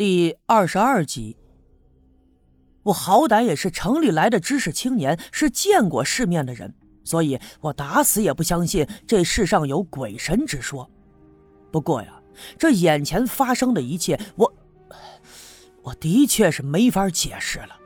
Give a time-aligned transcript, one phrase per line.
[0.00, 1.36] 第二十二集，
[2.84, 6.72] 我好歹也是城里来的知识青年，是见过世面的人，
[7.04, 10.90] 所以我打死也不相信这世上有鬼神之说。
[11.70, 12.18] 不过呀，
[12.56, 14.50] 这眼前发生的一切，我
[15.82, 17.78] 我的确是没法解释了。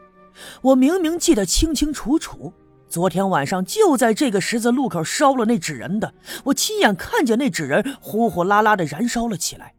[0.63, 2.53] 我明明记得清清楚楚，
[2.89, 9.74] 昨天晚上就在这个十字路口烧了那纸人的，我亲眼看见那纸人呼呼啦啦的燃烧了起来。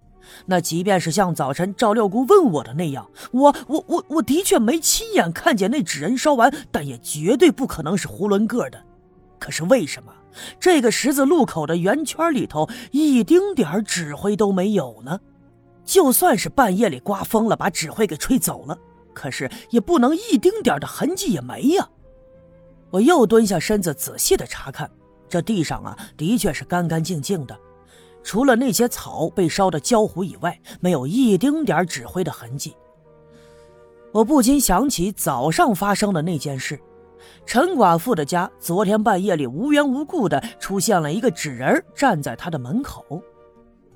[0.46, 8.84] 那即便是像早晨赵六姑问我的那样，我我我我的确没亲眼看见那纸人烧完，但也绝对不可能是囫囵个的。
[9.40, 10.14] 可是为什么
[10.59, 15.20] 这个十字路口的圆圈里头一丁点儿纸灰都没有呢？
[15.84, 18.76] 就算是半夜里刮风了，把纸灰给吹走了，
[19.14, 21.88] 可是也不能一丁点儿的痕迹也没呀。
[22.89, 24.89] 我又蹲下身子仔细的查看，
[25.30, 27.55] 这地上啊，的确是干干净净的。
[28.26, 32.76] 除了那些草被烧得焦糊以外，没有一丁点纸灰的痕迹。
[34.12, 36.80] 我不禁想起早上发生的那件事：
[37.45, 43.22] 陈寡妇的家昨天半夜里无缘无故的出现了一个纸人站在她的门口。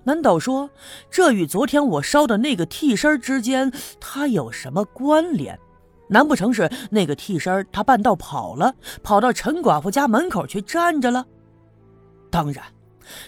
[0.04, 0.70] 难道说
[1.10, 5.60] 这与昨天我烧的那个替身之间，他有什么关联？
[6.08, 11.26] 难不成是那个替身他半道跑了，跑到陈寡妇家门口去站着了？
[12.30, 12.64] 当然。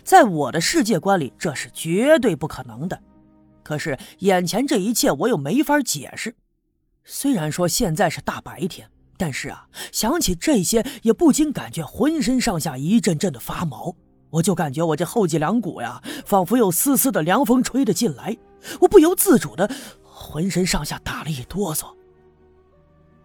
[0.03, 3.01] 在我的世界观里，这是绝对不可能的。
[3.63, 6.35] 可是眼前这一切，我又没法解释。
[7.03, 13.95] 虽然说现在是大白天，但是啊，想起这些，也不禁感觉浑身上下一阵阵的发毛。
[14.31, 18.37] 我就感觉我这后脊梁骨呀，仿佛有丝丝的凉风吹了进来，
[18.81, 19.69] 我不由自主的
[20.03, 21.93] 浑身上下打了一哆嗦。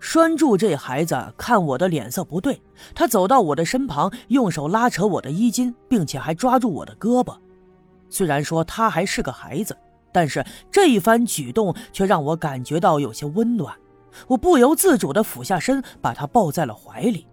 [0.07, 2.63] 拴住这孩子，看我的脸色不对，
[2.95, 7.37] 他走到我的身旁，用手拉扯我的衣襟，并且还抓住我的胳膊。
[8.09, 9.77] 虽然说他还是个孩子，
[10.13, 13.75] 但是这一番举动却让我感觉到有些温暖。
[14.29, 17.27] 我不由自主地俯下身，把他抱在了怀里。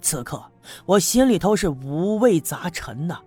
[0.00, 0.42] 此刻
[0.86, 3.18] 我心里头是五味杂陈呐。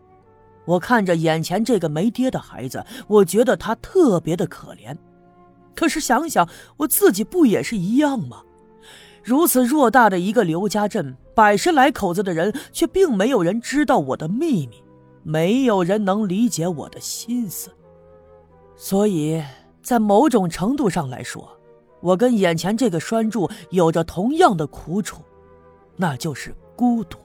[0.66, 4.98] 我看着眼前这个没爹的孩子，我觉得他特别的可怜。
[5.76, 8.42] 可是想想我自己，不也是一样吗？
[9.24, 14.84] 如此偌大的一个刘家镇，百十来口子的人，却并没有人知道我的秘密，
[15.24, 17.70] 没有人能理解我的心思。
[18.76, 19.44] 所以
[19.84, 21.48] 在某种程度上来说，
[22.00, 25.22] 我跟眼前这个栓柱有着同样的苦楚，
[25.96, 27.20] 那就是孤独，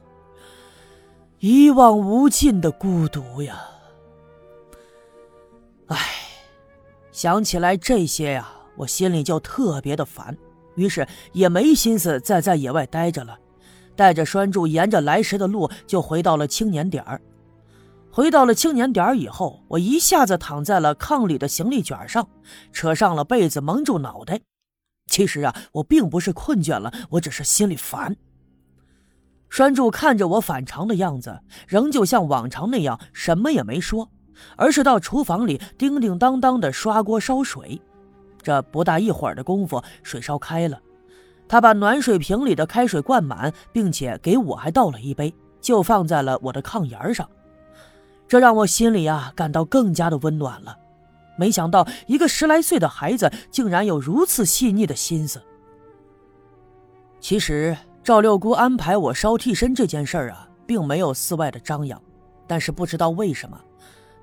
[1.38, 3.58] 一望无尽的孤独呀！
[5.86, 5.98] 唉，
[7.10, 10.36] 想起来这些呀，我心里就特别的烦。
[10.76, 13.36] 于是也没心思再在野外待着了，
[13.96, 17.20] 带着栓柱沿着来时的路就回到了青年点儿。
[18.10, 22.26] 回到了青年点儿以后，我一下子躺在了炕里的行李卷上，
[22.72, 24.40] 扯上了被子蒙住脑袋。
[25.10, 28.16] 其实啊，我并不是困倦了，我只是心里烦。
[29.50, 34.10] 栓柱看着我反常的样子，仍旧像往常那样什么也没说，
[34.56, 37.80] 而是到厨房里叮叮当当的刷锅烧水。
[38.46, 40.80] 这不大一会儿的功夫，水烧开了。
[41.48, 47.28] 他把暖水瓶里的开水灌满，并且给我还倒了一杯，就放在了我的炕沿上。
[48.28, 50.78] 这让我心里啊感到更加的温暖了。
[51.36, 55.42] 没想到一个十来岁的孩子竟然有如此细腻的心思。
[57.18, 62.00] 其实赵六姑安排我烧替身这件事儿啊，并没有寺外的张扬，
[62.46, 63.60] 但是不知道为什么。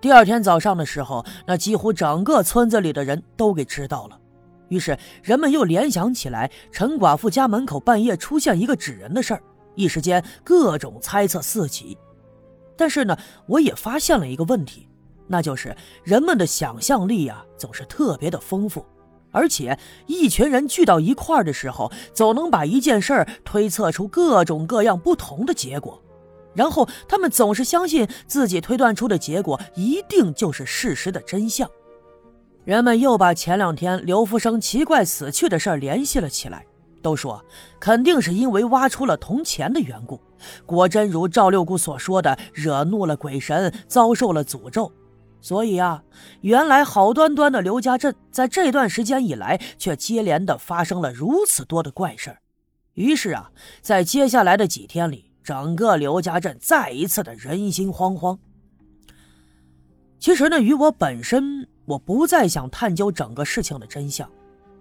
[0.03, 4.19] 第二天早上的时候，那几乎整个村子里的人都给知道了，
[4.67, 9.41] 于是人们又联想起来陈寡妇家门口半夜出现一个纸人的事儿，
[9.75, 11.97] 一时间各种猜测四起。
[12.75, 14.89] 但是呢，我也发现了一个问题，
[15.25, 18.85] 那就是人们的想象力啊总是特别的丰富，
[19.31, 26.02] 而且一群人聚到一块儿的时候，总能把一件事儿推测出各种各样不同的结果。
[26.53, 31.69] 然后他们总是相信自己推断出的结果一定就是事实的真相。
[32.63, 36.65] 人们又把前两天刘福生奇怪死去的事联系了起来，
[37.01, 37.43] 都说
[37.79, 40.19] 肯定是因为挖出了铜钱的缘故。
[40.65, 44.91] 果真如赵六姑所说的，惹怒了鬼神，遭受了诅咒。
[45.41, 46.01] 所以啊，
[46.39, 52.37] 原来好端端的刘家镇，在这段时间以来，却接连的发生了如此多的怪事
[52.93, 53.51] 于是啊，
[53.81, 55.32] 在接下来的几天里。
[55.43, 58.37] 整个刘家镇再一次的人心惶惶。
[60.17, 64.29] 其实呢，与我本身，我不再想探究整个事情的真相，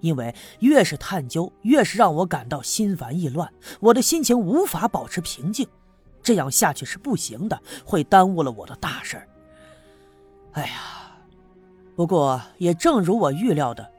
[0.00, 5.66] 因为越是探究，越是让我感到心烦意乱，我的心情无法保持平静。
[6.22, 9.20] 这样下去是不行的，会耽误了我的大事。
[10.52, 11.18] 哎呀，
[11.96, 13.90] 不过也正如我预料的，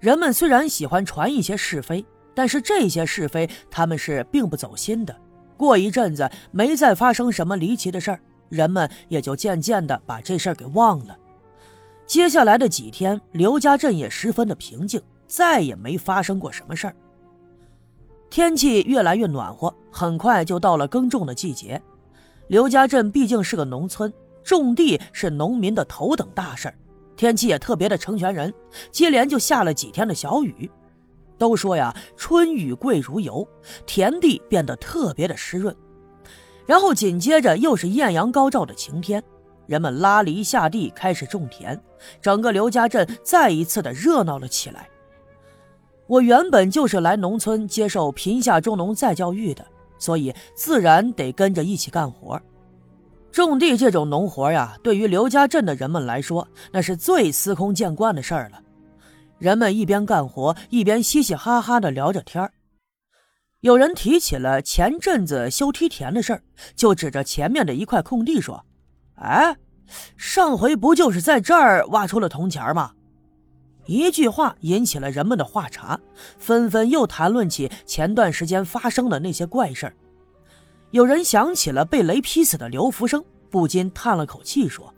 [0.00, 2.04] 人们虽然喜欢传一些是非，
[2.34, 5.14] 但是这些是非他们是并不走心的。
[5.58, 11.18] 过一阵子没再发生什么离奇的事儿，人们也就渐渐的把这事儿给忘了。
[12.06, 16.96] 接下来的几天，刘家镇也十分的平静，再也没发生过什么事儿。
[18.30, 21.82] 天气越来越暖和，很快就到了耕种的季节。
[22.46, 24.10] 刘家镇毕竟是个农村，
[24.42, 26.74] 种地是农民的头等大事儿。
[27.16, 28.54] 天气也特别的成全人，
[28.92, 30.70] 接连就下了几天的小雨。
[31.38, 33.46] 都说呀，春雨贵如油，
[33.86, 35.74] 田地变得特别的湿润。
[36.66, 39.22] 然后紧接着又是艳阳高照的晴天，
[39.66, 41.80] 人们拉犁下地开始种田，
[42.20, 44.88] 整个刘家镇再一次的热闹了起来。
[46.06, 49.64] 我原本就是来农村接受贫下中农再教育的，
[49.98, 52.40] 所以自然得跟着一起干活。
[53.30, 58.60] 种地这种农活呀，对于刘家镇的人们来说，那是最司空见惯的事儿了。
[59.38, 62.50] 人们一边干活，一边嘻嘻哈哈的聊着天
[63.60, 66.42] 有人提起了前阵子修梯田的事儿，
[66.76, 68.64] 就指着前面的一块空地说
[69.20, 69.56] ：“哎，
[70.16, 72.92] 上回不就是在这儿挖出了铜钱吗？”
[73.86, 75.98] 一句话引起了人们的话茬，
[76.38, 79.94] 纷纷又谈论起前段时间发生的那些怪事儿。
[80.90, 84.92] 有人想起了被雷劈死的刘福生，不禁叹了口气说：“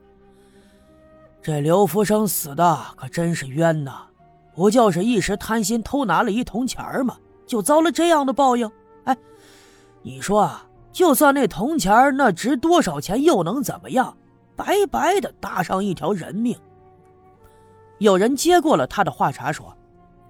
[1.40, 4.09] 这刘福生死的可真是冤呐！
[4.60, 7.16] 不就是一时贪心偷拿了一铜钱儿吗？
[7.46, 8.70] 就遭了这样的报应？
[9.04, 9.16] 哎，
[10.02, 14.14] 你说啊，就算那铜钱儿那值多少钱，又能怎么样？
[14.54, 16.54] 白白的搭上一条人命。”
[18.00, 19.74] 有人接过了他的话茬说：“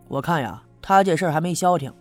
[0.07, 1.93] 我看呀，他这事儿还没消停。”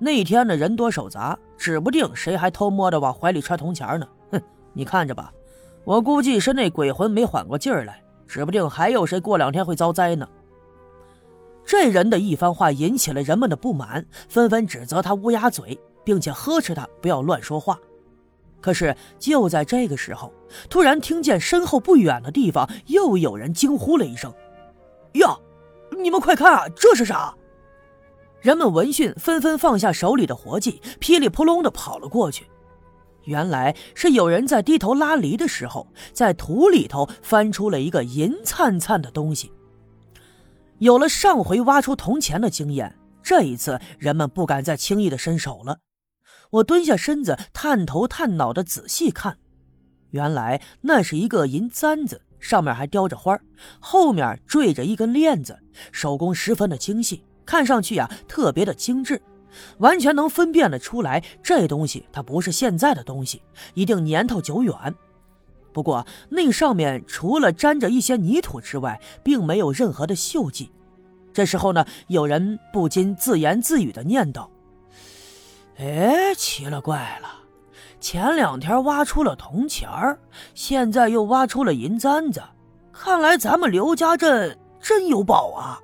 [0.00, 4.08] 那天的人多手杂，指不定谁还偷摸的往怀里揣铜钱呢。
[4.32, 4.42] 哼，
[4.72, 5.32] 你看着吧，
[5.84, 10.28] 我估计是那鬼魂没缓过劲儿来，指不定还有谁过两天会遭灾呢。
[11.66, 17.78] 这人的一番话引起了人们的不满，纷纷指责他乌鸦嘴，并且呵斥他不要乱说话。
[18.60, 20.32] 可是就在这个时候，
[20.70, 24.32] 突然听见身后不远的地方又有人惊呼了一声
[25.20, 25.36] ：“呀，
[25.98, 27.34] 你们快看啊，这是啥？”
[28.40, 32.46] 人们闻讯，纷纷放下手里的活计，噼里扑隆的跑了过去。
[33.24, 39.50] 原来是有人在低头拉犁的时候，在土里头翻出了一个银灿灿的东西。
[40.84, 45.78] 有了上回挖出铜钱的经验，这一次人们不敢再轻易的伸手了。
[46.50, 49.38] 我蹲下身子，探头探脑的仔细看，
[50.10, 53.40] 原来那是一个银簪子，上面还雕着花，
[53.80, 55.58] 后面缀着一根链子，
[55.90, 57.24] 手工十分的精细。
[57.46, 59.22] 看上去呀，特别的精致，
[59.78, 63.40] 完全能分辨得出来，这东西它不是现在的东西，
[63.72, 64.74] 一定年头久远。
[65.74, 70.70] 不过那上面除了沾着一些泥土之外，并没有任何的锈迹。
[71.32, 74.46] 这时候呢，有人不禁自言自语的念叨
[75.78, 77.28] ：“哎，奇了怪了，
[78.00, 80.16] 前两天挖出了铜钱儿，
[80.54, 82.40] 现在又挖出了银簪子，
[82.92, 85.80] 看来咱们刘家镇真有宝啊！”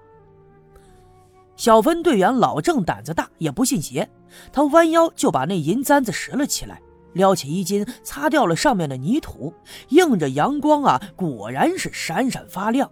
[1.56, 4.08] 小分队员老郑胆子大，也不信邪，
[4.52, 6.80] 他弯腰就把那银簪子拾了起来，
[7.12, 9.52] 撩起衣襟，擦掉了上面的泥土，
[9.88, 12.90] 映着阳光啊，果然是闪闪发亮。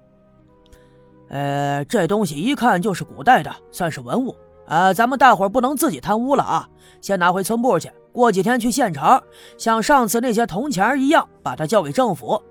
[1.29, 4.35] 呃，这东西一看就是古代的，算是文物
[4.67, 4.93] 啊。
[4.95, 6.69] 咱们大伙不能自己贪污了啊，
[7.01, 9.23] 先拿回村部去，过几天去县城，
[9.59, 12.43] 像上次那些铜钱一样，把它交给政府。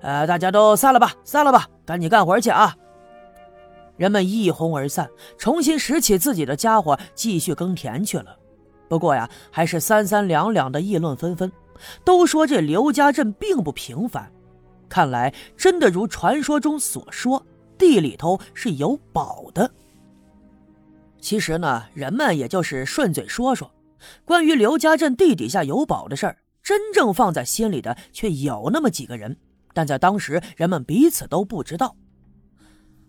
[0.00, 2.76] 呃，大家都散了吧，散了吧，赶紧干活去啊。
[3.96, 8.37] 人们一哄而散，重新拾起自己的家伙，继续耕田去了。
[8.88, 11.50] 不过呀，还是三三两两的议论纷纷，
[12.04, 14.30] 都说这刘家镇并不平凡。
[14.88, 17.44] 看来真的如传说中所说，
[17.76, 19.70] 地里头是有宝的。
[21.20, 23.70] 其实呢，人们也就是顺嘴说说。
[24.24, 29.36] 关于刘家镇地底下有宝的事儿，真正放在心里的却有那么几个人，
[29.74, 31.96] 但在当时，人们彼此都不知道。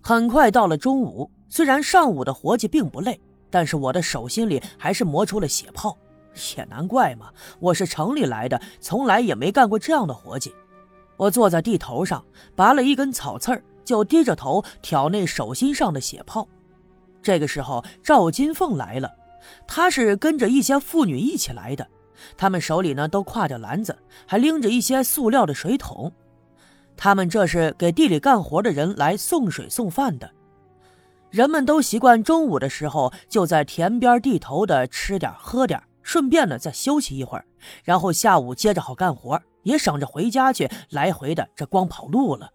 [0.01, 5.97] 很快到了中午，虽然上午的活计并不累，但是我的手心里还是磨出了血泡。
[6.55, 10.53] 也难怪嘛，我是城里来的，从来也没干过这样的活计。
[11.17, 12.23] 我坐在地头上，
[12.55, 16.47] 拔了一根草刺儿，就低着头挑那手心上的血泡。
[17.21, 19.11] 这个时候，赵金凤来了，
[19.67, 21.85] 她是跟着一些妇女一起来的，
[22.37, 26.09] 她们手里呢都挎着篮子，还拎着一些塑料的水桶。
[26.95, 30.29] 他们这是给地里干活的人来送水送饭的，
[31.31, 37.45] 人们都习惯中午的时候就在田边地头的吃点喝点，顺便呢再休息一会儿，
[37.83, 42.49] 然后下午接着好干活，也省着回家去来回的这光跑路了。